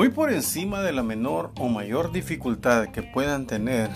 [0.00, 3.90] Muy por encima de la menor o mayor dificultad que puedan tener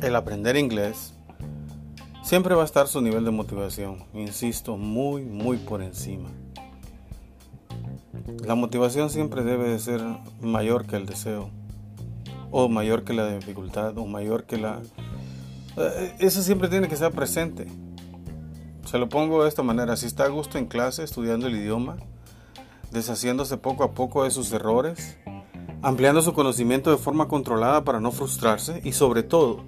[0.00, 1.12] el aprender inglés,
[2.22, 4.04] siempre va a estar su nivel de motivación.
[4.14, 6.28] Insisto, muy, muy por encima.
[8.46, 10.02] La motivación siempre debe de ser
[10.40, 11.50] mayor que el deseo,
[12.52, 14.80] o mayor que la dificultad, o mayor que la...
[15.78, 17.66] Eh, eso siempre tiene que estar presente.
[18.84, 21.96] Se lo pongo de esta manera, si está a gusto en clase estudiando el idioma,
[22.90, 25.16] deshaciéndose poco a poco de sus errores,
[25.82, 29.64] ampliando su conocimiento de forma controlada para no frustrarse y sobre todo,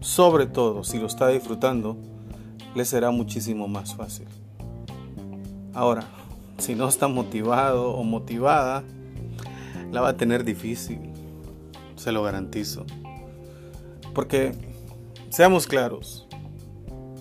[0.00, 1.96] sobre todo, si lo está disfrutando,
[2.74, 4.26] le será muchísimo más fácil.
[5.72, 6.04] Ahora,
[6.58, 8.82] si no está motivado o motivada,
[9.92, 10.98] la va a tener difícil,
[11.96, 12.84] se lo garantizo.
[14.14, 14.52] Porque,
[15.28, 16.26] seamos claros,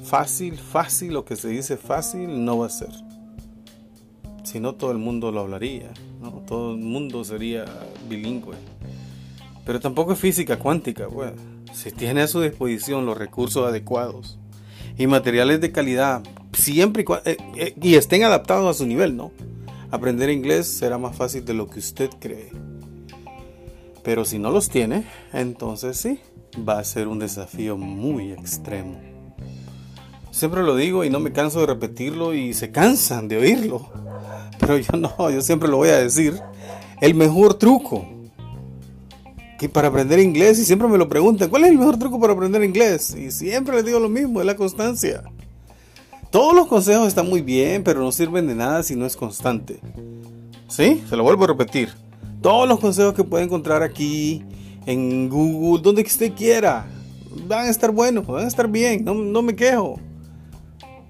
[0.04, 3.04] fácil, fácil, lo que se dice fácil no va a ser.
[4.55, 5.91] Si no, todo el mundo lo hablaría,
[6.48, 7.65] todo el mundo sería
[8.07, 8.55] bilingüe.
[9.65, 11.34] Pero tampoco es física cuántica, pues.
[11.73, 14.39] Si tiene a su disposición los recursos adecuados
[14.97, 19.34] y materiales de calidad, siempre y, eh, eh, y estén adaptados a su nivel, ¿no?
[19.91, 22.49] Aprender inglés será más fácil de lo que usted cree.
[24.05, 25.03] Pero si no los tiene,
[25.34, 26.21] entonces sí,
[26.57, 29.01] va a ser un desafío muy extremo.
[30.31, 34.04] Siempre lo digo y no me canso de repetirlo y se cansan de oírlo.
[34.66, 36.40] Pero yo no, yo siempre lo voy a decir.
[36.99, 38.05] El mejor truco
[39.60, 42.34] que para aprender inglés, y siempre me lo preguntan, ¿cuál es el mejor truco para
[42.34, 43.16] aprender inglés?
[43.16, 45.24] Y siempre les digo lo mismo, es la constancia.
[46.32, 49.80] Todos los consejos están muy bien, pero no sirven de nada si no es constante.
[50.68, 51.04] ¿Sí?
[51.08, 51.90] Se lo vuelvo a repetir.
[52.41, 54.43] Todos los consejos que puede encontrar aquí,
[54.86, 56.86] en Google, donde usted quiera,
[57.48, 59.99] van a estar buenos, van a estar bien, no, no me quejo.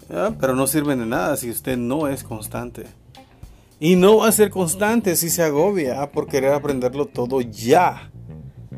[0.08, 2.86] Pero no sirven de nada si usted no es constante.
[3.80, 8.10] Y no va a ser constante si se agobia por querer aprenderlo todo ya.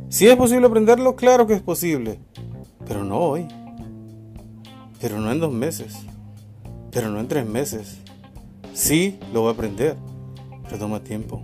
[0.09, 2.19] Si es posible aprenderlo, claro que es posible.
[2.87, 3.47] Pero no hoy.
[4.99, 5.97] Pero no en dos meses.
[6.91, 7.97] Pero no en tres meses.
[8.73, 9.97] Sí, lo va a aprender.
[10.63, 11.43] Pero toma tiempo.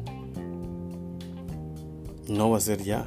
[2.27, 3.05] No va a ser ya.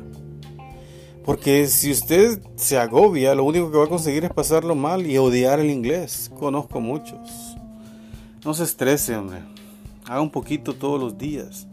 [1.24, 5.18] Porque si usted se agobia, lo único que va a conseguir es pasarlo mal y
[5.18, 6.30] odiar el inglés.
[6.38, 7.56] Conozco muchos.
[8.44, 9.55] No se estrese, hombre.
[10.08, 11.66] Haga un poquito todos los días,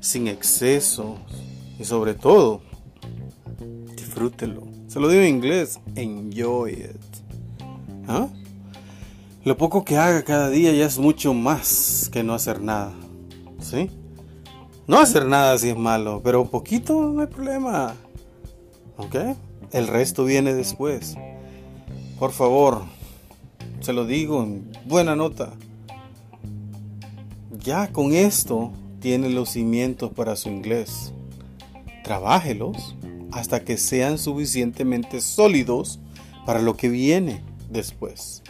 [0.00, 1.16] sin exceso
[1.78, 2.60] y sobre todo,
[3.96, 4.64] disfrútelo.
[4.86, 7.00] Se lo digo en inglés, enjoy it.
[8.06, 8.28] ¿Ah?
[9.44, 12.92] Lo poco que haga cada día ya es mucho más que no hacer nada.
[13.60, 13.88] ¿Sí?
[14.86, 17.94] No hacer nada si es malo, pero un poquito no hay problema.
[18.98, 19.16] ¿Ok?
[19.72, 21.16] El resto viene después.
[22.18, 22.82] Por favor,
[23.80, 25.54] se lo digo en buena nota
[27.62, 31.12] ya con esto tiene los cimientos para su inglés.
[32.04, 32.96] Trabájelos
[33.32, 36.00] hasta que sean suficientemente sólidos
[36.46, 38.42] para lo que viene después.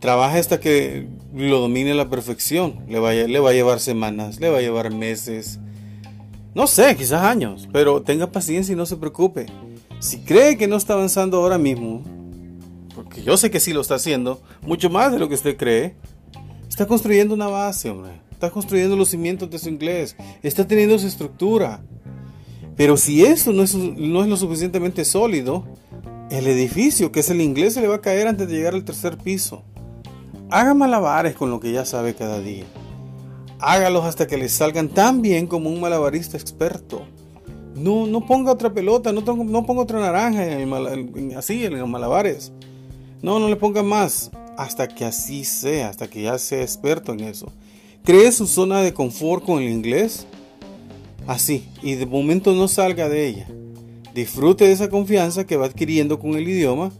[0.00, 2.84] Trabaje hasta que lo domine a la perfección.
[2.88, 5.58] Le, le va a llevar semanas, le va a llevar meses,
[6.54, 9.46] no sé, quizás años, pero tenga paciencia y no se preocupe.
[10.00, 12.02] Si cree que no está avanzando ahora mismo,
[12.94, 15.96] porque yo sé que sí lo está haciendo, mucho más de lo que usted cree,
[16.68, 21.06] está construyendo una base, hombre está construyendo los cimientos de su inglés, está teniendo su
[21.06, 21.82] estructura.
[22.76, 25.64] Pero si eso no es, no es lo suficientemente sólido,
[26.30, 28.84] el edificio, que es el inglés, se le va a caer antes de llegar al
[28.84, 29.62] tercer piso.
[30.50, 32.64] Haga malabares con lo que ya sabe cada día.
[33.60, 37.06] Hágalos hasta que le salgan tan bien como un malabarista experto.
[37.74, 40.44] No, no ponga otra pelota, no, no ponga otra naranja
[41.36, 42.52] así en los malabares.
[43.22, 44.30] No, no le ponga más.
[44.56, 47.52] Hasta que así sea, hasta que ya sea experto en eso.
[48.04, 50.26] Cree su zona de confort con el inglés
[51.26, 53.48] así y de momento no salga de ella.
[54.12, 56.92] Disfrute de esa confianza que va adquiriendo con el idioma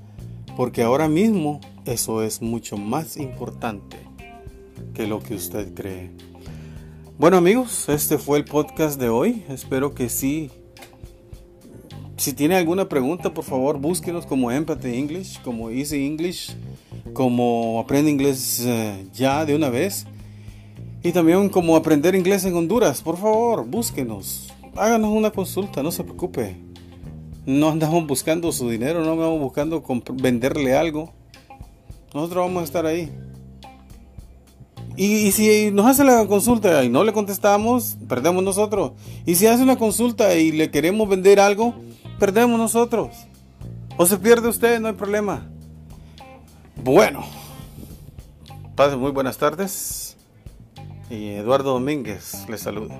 [0.56, 3.98] porque ahora mismo eso es mucho más importante
[4.94, 6.10] que lo que usted cree.
[7.18, 9.44] Bueno amigos, este fue el podcast de hoy.
[9.50, 10.50] Espero que sí.
[12.16, 16.56] Si tiene alguna pregunta, por favor, búsquenos como Empathy English, como Easy English,
[17.12, 20.06] como Aprende Inglés eh, ya de una vez.
[21.04, 24.48] Y también como aprender inglés en Honduras, por favor, búsquenos.
[24.74, 26.56] Háganos una consulta, no se preocupe.
[27.44, 29.84] No andamos buscando su dinero, no andamos buscando
[30.14, 31.12] venderle algo.
[32.14, 33.12] Nosotros vamos a estar ahí.
[34.96, 38.92] Y, si nos hace la consulta y no le contestamos, perdemos nosotros.
[39.26, 41.74] Y si hace una consulta y le queremos vender algo,
[42.18, 43.10] perdemos nosotros.
[43.98, 45.50] O se pierde usted, no hay problema.
[46.82, 47.26] Bueno,
[48.74, 50.03] pasen muy buenas tardes
[51.10, 52.96] y Eduardo Domínguez les saluda.